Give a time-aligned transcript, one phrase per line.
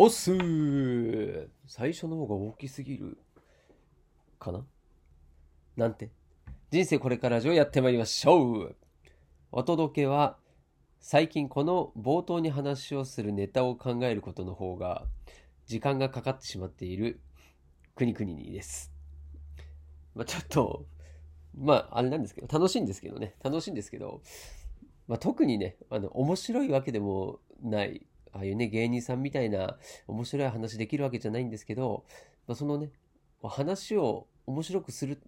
[0.00, 1.48] おっすー。
[1.66, 3.18] 最初の方が大きすぎる
[4.38, 4.64] かな？
[5.76, 6.12] なんて？
[6.70, 8.76] 人生これから上やってまいりましょう。
[9.50, 10.36] お届けは
[11.00, 15.02] 最近この冒頭に話をするネタを考えることの方が
[15.66, 17.18] 時間がかかってしまっている
[17.96, 18.92] くにくににです。
[20.14, 20.86] まあちょっと、
[21.56, 24.22] まああれなんですけど、楽しいんですけどね、楽しいんですけど、
[25.08, 29.76] まあ特にね、あの面白いわけでもない、ああいうね、芸人さんみたいな
[30.06, 32.04] 面白い話できるわけじゃないんですけど、
[32.46, 32.90] まあ、そのね、
[33.42, 35.20] 話を面白くする、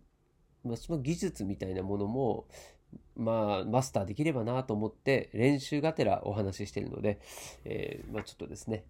[0.65, 2.47] まあ、その技術みたいなものも、
[3.17, 7.21] まあ、マスターできればなと思って練習がてらお話ししてるので、
[7.65, 8.85] えーまあちょっとですね、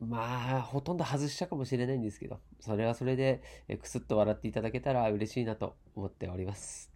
[0.00, 6.90] まあ、ほとんど外したかもしれないんですけど、それはそれで、えくすっと笑っていただけたら嬉しいなと思っております。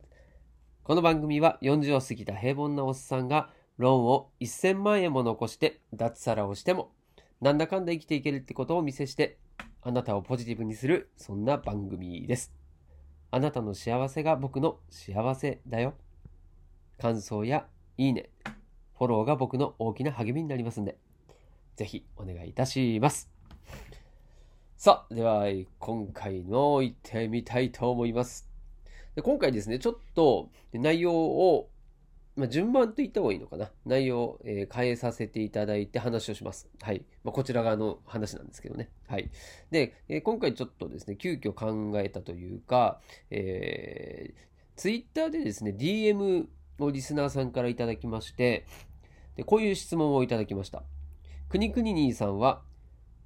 [0.82, 3.50] この番組は40を過ぎた平凡なおっさんが
[3.80, 6.92] ローンを1000万円も残して脱サラをしても
[7.40, 9.38] なんだかんだ生きていけるってことをお見せして
[9.82, 12.52] あなたをポジティブにするそんな番組です。
[13.30, 15.94] あなたの幸せが僕の幸せだよ。
[16.98, 18.28] 感想やいいね、
[18.98, 20.98] フォローが僕の大きな励みになりますんで、
[21.76, 23.30] ぜひお願いいたします。
[24.76, 25.44] さあ、では
[25.78, 28.50] 今回の行ってみたいと思います。
[29.14, 31.70] で今回ですね、ちょっと内容を、
[32.40, 33.70] まあ、順番と言った方がいいのかな。
[33.84, 36.68] 内容を、えー変えさせていただいて話をします。
[36.80, 37.04] はい。
[37.22, 38.88] まあ、こちら側の話なんですけどね。
[39.08, 39.30] はい。
[39.70, 44.38] で、えー今回ちょっとですね、急遽考えたというか、えー、
[44.76, 46.46] ツイッターでですね、DM
[46.78, 48.64] をリスナーさんからいただきまして、
[49.36, 50.82] でこういう質問をいただきました。
[51.48, 52.62] くにくに兄さんは、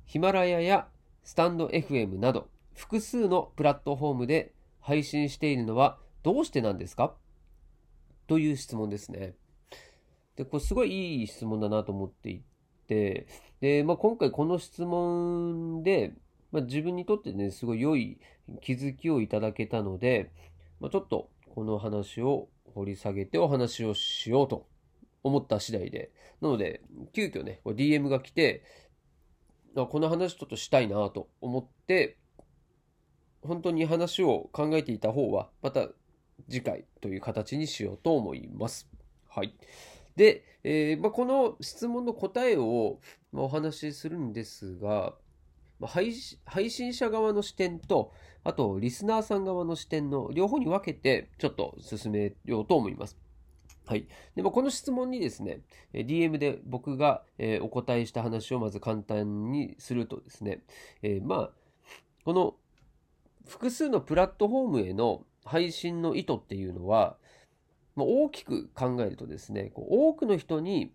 [0.07, 0.89] ヒマラヤや
[1.23, 7.15] スタンド FM など、複数のプラットフォームで配信しているのはどうしてなんですか？
[8.27, 9.35] という質問ですね。
[10.37, 12.43] で、これすごいいい質問だなと思ってい
[12.87, 13.27] て、
[13.61, 16.13] で、まあ、今回この質問で、
[16.53, 18.19] まあ、自分にとってね、すごい良い
[18.61, 20.31] 気づきをいただけたので、
[20.81, 24.67] まあ、ちょっとこの話を掘り下げてお話をしようと
[25.23, 26.83] 思った次第で、なので、
[27.13, 28.63] 急遽ね、DM が来て、
[29.77, 32.19] あこの話ちょっとしたいなと思って、
[33.43, 35.89] 本当に話を考えていた方は、また
[36.49, 38.89] 次回という形にしようと思います。
[39.29, 39.55] はい。
[40.17, 43.01] で、えーまあ、この質問の答えを、
[43.37, 45.15] お話しするんですが、
[45.81, 48.13] 配信者側の視点と、
[48.45, 53.19] あとリスナーさん側の視点の両方に分けてちょっと進めようと思います。
[53.87, 54.07] はい。
[54.35, 55.61] で、まあ、この質問にですね、
[55.93, 60.63] DM で僕が、えお答えした話をまず簡単にするとですね、
[61.03, 61.51] えーまあ、
[62.25, 62.55] この
[63.47, 67.17] 複数のプラットフォームへの配信の意図っていうのは、
[67.97, 70.93] まあ、大きく考えるとですね、こう多くの人に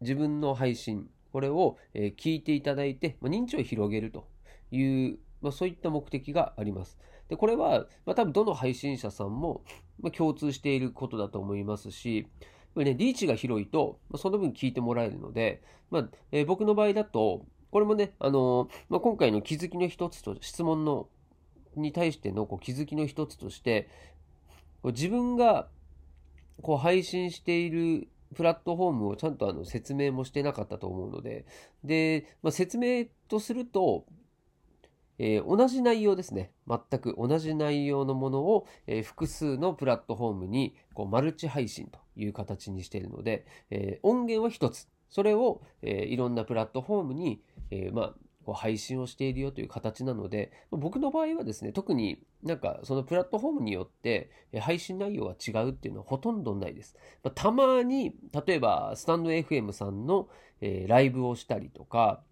[0.00, 4.28] 自分の配信、これを、聞いていただいて、まあ、認知を広げると
[4.70, 6.98] いう、まあ、そういった目的があります。
[7.28, 9.62] で、これは、まあ、多分どの配信者さんも、
[10.00, 12.26] ま、共通していることだと思いますし、
[12.74, 21.08] これね、リーチが広いと、ま、その分聞いてもらえるので、まえー僕の場合だと、これもね、あのーま、今回の気づきの一つと、質問の
[21.76, 23.88] に対してのこう気づきの一つとして、
[24.84, 25.68] 自分が
[26.62, 31.46] こう配信しているプラットフォームをちゃんとあの説明もしてなかったと思うので、
[31.84, 34.06] で、まあ、説明とすると、
[35.18, 36.52] えー同じ内容ですね。
[36.66, 44.88] 全く同じ内容のものを、えー複数のプラットフォームにこうマルチ配信という形にしているので、えー音源は一つ。
[45.08, 47.42] それを、えいろんなプラットフォームに、
[47.72, 48.14] えまあ、
[48.50, 56.96] こう配信をしているよという形なので、僕の場合はですね、特になんかそのプラットフォームによって配信内容が違うっていうのはほとんどないです。
[57.22, 58.12] まあたまに、
[58.44, 60.28] 例えばスタンド FM さんの、
[60.60, 62.22] えーライブをしたりとか、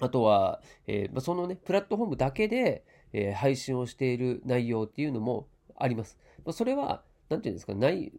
[0.00, 6.18] あとは、えーま、そのね、プラットフォームだけで、えー配信をしている内容っていうのもあります。
[6.46, 8.10] まあ、それは、なんていうんですか、ない、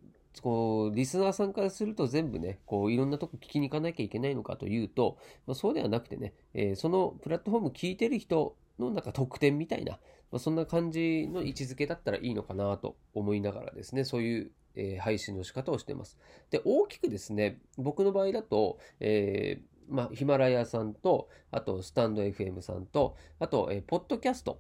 [0.42, 9.94] こう、リスナーさんからすると全部ね、こう、いろんなとこ聞きに行かなきゃいけないのかというと、まあ、そうではなくてね、えーそのプラットフォーム聞いてる人のなんか特典みたいな、
[10.32, 16.18] まあ、そんな感じの位置づけだったらいいのかなと思いながらですね、そういう、えー配信の仕方をしてます。
[16.50, 24.59] で、大きくですね、僕の場合だと、えーまあ、ヒマラヤさんと、あと、スタンド FM さんと、あと、えーポッドキャスト。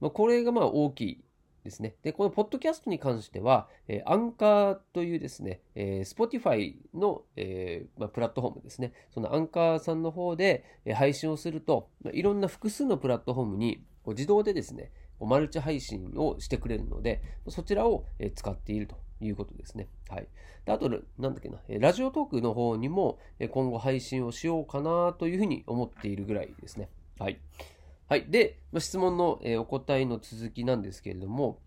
[0.00, 1.24] まあ、これがまあ大きい
[1.64, 1.94] ですね。
[2.02, 8.92] で、このポッドキャストに関しては、えーアンカーというですね、えー、Spotify の、えーまあ、プラットフォームですね。
[9.12, 19.88] そのアンカーさんの方で、え配信をすると、まあいろんな複数のプラットフォームにこう自動でですね、こうマルチ配信をしてくれるので、そちらをえ使っているということですね。
[20.08, 20.28] はい。
[20.66, 23.18] であと、なんだっけな、ラジオトークの方にも
[23.50, 26.88] 今後配信をしようかなというふうに思っているぐらいですね。
[27.18, 27.38] はい。
[28.14, 28.26] はい。
[28.28, 31.58] で、質問のお答えの続きなんですけれども、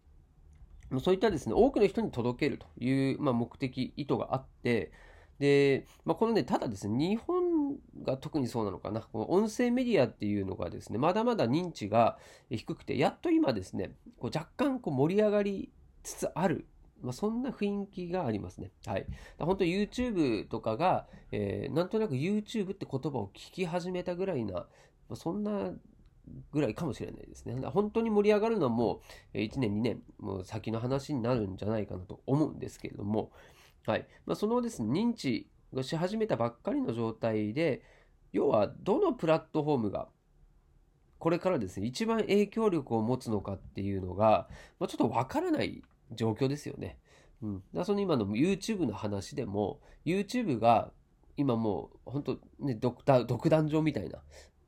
[1.02, 4.94] そういったですね、多くの人に届けるという、ま、目的、意図があって、
[5.40, 12.18] で、まあ、このね、ただですね、日本が特にそうなのかな、この音声メディアっていうのがですね、まだまだ認知が
[12.50, 15.70] 低くて、やっと今ですね、こう若干こう盛り上がり
[16.04, 16.66] つつある、
[17.02, 18.72] まあ、そんな雰囲気がありますね。
[18.86, 19.06] はい。
[19.38, 24.68] 本当 YouTube とかが、えー、なんとなく YouTube って言葉を聞き始めたぐらいな、ま
[25.10, 25.74] あ、そんな
[26.52, 27.56] ぐらいかもしれないですね。
[27.68, 29.02] 本当に盛り上がるのはも
[29.34, 33.32] う1年、2年、もう先の話になるんじゃないかなと思うんですけれども、
[33.86, 34.08] はい。
[34.26, 37.84] まあ、そのですね、認知をし始めたばっかりの状態で、
[38.34, 40.10] 要はどのプラットフォームが
[41.20, 44.48] これからですね、一番影響力を持つのかっていうのが、
[44.80, 45.82] まあ、ちょっとわからない
[46.12, 47.00] 状況ですよね。
[47.42, 47.64] うん。
[47.74, 50.92] だその今の YouTube の話でも、YouTube が
[51.36, 54.22] 今もう本当ね、独独壇場みたいな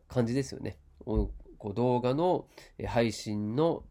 [0.08, 0.78] 感じですよね。
[1.60, 2.48] こう動画の
[2.88, 3.84] 配信の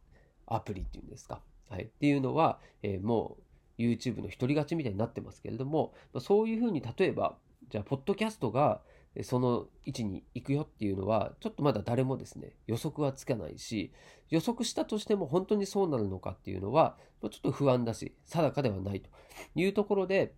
[0.46, 1.40] アプリっていうんですか。
[1.68, 1.84] はい。
[1.84, 3.36] っていうのは、えー、も
[3.78, 7.36] う YouTube の独り勝ちみたいになってますけれどもま、そういうふうに例えば、
[7.68, 8.80] じゃあ、ポッドキャストが
[9.22, 13.92] その位置に行くよっていうのは、ちょっとまだ誰もですね、予測はつかないし、
[14.30, 19.10] 予測したとしても本当にそうなるのかっていうのは、ちょっと不安だし、定かではないと
[19.54, 20.34] いうところで、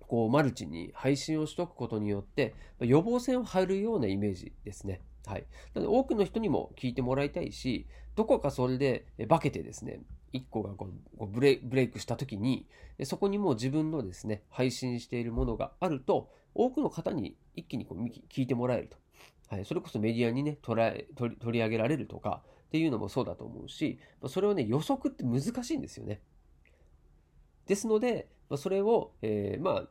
[0.00, 5.00] こう、マルチに配信をしとくことによって、予防線を張るようなイメージですね。
[5.26, 5.46] はい。
[5.74, 10.00] なので、多くの人にも聞いてもらいたいし、どこかそれで化けてですね、
[10.32, 10.88] 1個がこ
[11.18, 12.66] うブレイクした時に、
[13.04, 18.96] そこにもう自分のですね、配信しているものがあると、多くの方に一気にこう聞いてもらえると。
[19.48, 26.20] はい、それこそメディアにね捉え取り、上げられるとかっていうのもそうだと思うし、それをね、予測って難しいんですよね。
[27.66, 29.88] ですので、それを、えー、まあ、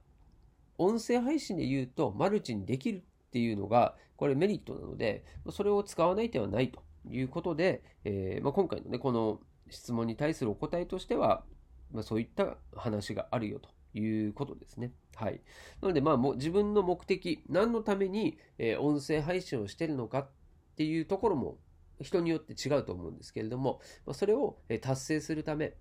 [0.77, 9.39] 音声配信で言うと、マルチにできるっていうのが、これメリットなので、それを使わない手はないということで、えー、まあ、今回のね、この
[9.69, 11.45] 質問に対するお答えとしては、
[11.94, 14.92] まあ、そういった話があるよということですね。
[15.16, 15.39] はい。
[15.81, 20.30] なので、まあ、も自分の目的、何のために、えー、音声配信をしているのかっ
[20.75, 21.57] ていうところも
[22.01, 25.77] 人によって違うと思うんですけれども、まあ、それを達成するため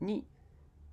[0.00, 0.26] に、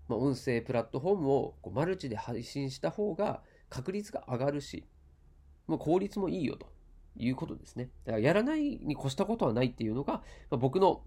[0.09, 4.85] まあ、音声プラットフォームをこうマルチで配信した方が確率が上がるし、
[5.67, 6.67] まあ、効率もいいよと
[7.17, 7.89] いうことですね。
[8.05, 10.21] だからやらないに越したことはないっていうのが、ま
[10.51, 11.03] あ、僕の、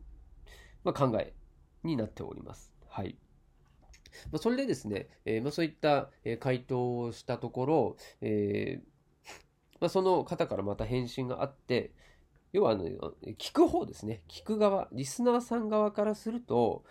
[0.85, 1.35] ま考え
[1.83, 2.73] になっております。
[2.89, 3.19] はい。
[4.33, 6.11] まあ、それでですね、えー、まあ、そういった
[6.41, 8.99] 回答をしたところ、えー、
[9.81, 11.93] まあ、その方からまた返信があって、
[12.53, 12.85] 要はあの、
[13.39, 14.23] 聞く方ですね。
[14.29, 16.85] 聞く側、リスナーさん側からすると、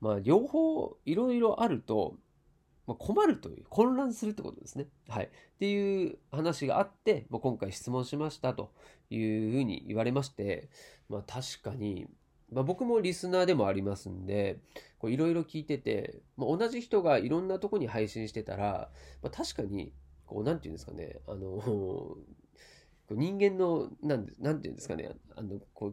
[0.00, 2.16] まあ、両方いろいろあると、
[2.90, 4.88] まあ、困るという、混乱するってことですね。
[5.08, 5.26] はい。
[5.26, 5.28] っ
[5.60, 8.72] ていう話があって、まあ、今回質問しましたと
[9.10, 10.68] いうふうに言われまして、
[11.08, 12.08] まあ、確かに、
[12.52, 14.58] まあ、僕もリスナーでもありますんで、
[15.04, 18.90] いろいろ聞いてて、まあ、同じ人がいろんなとこに配信してたら、
[19.22, 19.92] まあ、確かに、
[20.26, 22.16] こう、なんていうんですかね、あの、
[23.08, 25.92] 人間の、なん、なんていうんですかね、あの、こう、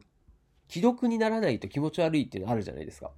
[0.68, 3.12] 既読にならないと気持ち悪いっていうのあるじゃないですか。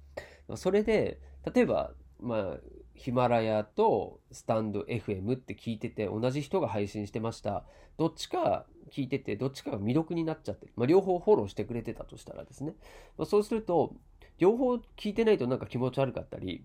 [0.56, 1.18] それで、
[1.54, 2.58] 例えば、まあ、
[2.94, 7.64] ヒマラヤとスタンド FM って聞いてて、同じ人が配信してました。
[7.96, 10.68] どっちか聞いてて、どっちかが未読になっちゃって。
[10.76, 12.74] まあ、両方フォローしてくれてたとしたらですね。
[13.16, 13.94] まあ、そうすると、
[14.38, 16.64] 両方聞いてないとなんか気持ち悪かったり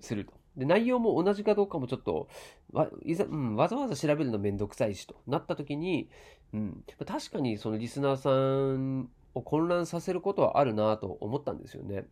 [0.00, 0.32] すると。
[0.56, 2.28] で、内容も同じかどうかもちょっと、
[2.72, 6.08] わいざうん、わざわざ調べるのめんどくさいしとなった時に、
[6.52, 12.06] うん、確かにそのリスナーさんを混乱させることはあるなと思ったんですよね。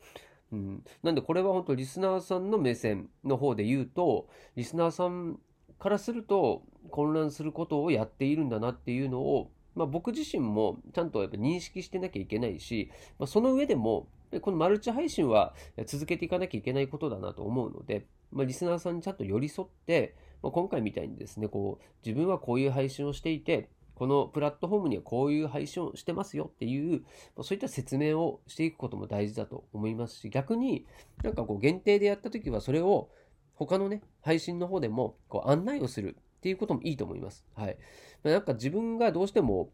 [0.52, 5.38] うん、なんでこれは本当リスナーさんの目線の方で言うと、リスナーさん
[5.78, 14.08] からすると混乱することをやっているんだなっていうのを、まあ、僕自身もちゃんとやっぱ認識してなきゃいけないし、まあ、その上でも
[14.40, 15.54] このマルチ配信は
[15.86, 27.02] 続けていかなきゃいけないことだなと思うので、まあ、リスナーさんにちゃんと寄り添って、まあ、今回みたいにですね、こう、自分はこういう配信をしていて、このプラットフォームにはこういう配信をしてますよっていう、
[27.42, 30.86] そういった説明をしていくことも大事だと思いますし、逆に
[31.24, 33.08] なんかこう限定でやった時はそれを
[33.54, 37.46] 他のね、配信の方でもこう案内をするっていうこともいいと思います。
[37.54, 37.78] はい。
[38.22, 39.70] なんか自分がどうしても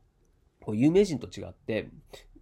[0.60, 1.90] こう有名人と違って、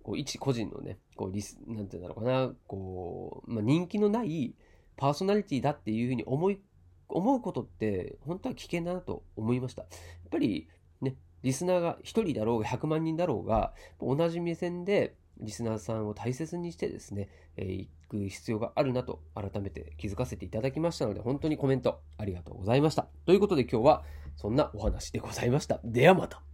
[0.03, 4.55] こう一個人のね、こうリス、なんて言うんだろうかな、こう、まあ、人気のない
[4.97, 6.61] パーソナリティだっていうふうに思い、
[7.09, 9.83] 思うことって本当は危険だなと思いました。
[9.83, 9.91] やっ
[10.31, 10.69] ぱり
[11.01, 17.89] ね、リスナーが1人だろうが100万人だろうが、同じ目線でリスナーさんを大切にしてですね、えー、行
[18.25, 23.07] く必要があるなと改めて気づかせていただきましたので、本当にコメントありがとうございました。
[23.27, 24.05] ということで今日は
[24.37, 25.81] そんなお話でございました。
[25.85, 26.50] ではまた。